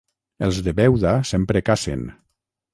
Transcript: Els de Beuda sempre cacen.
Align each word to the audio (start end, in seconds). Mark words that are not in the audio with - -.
Els 0.47 0.61
de 0.67 0.73
Beuda 0.79 1.13
sempre 1.33 1.65
cacen. 1.71 2.05